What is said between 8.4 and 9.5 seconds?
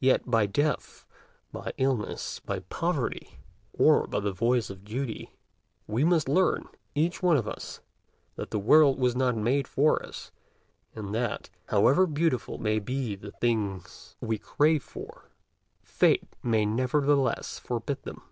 the world was not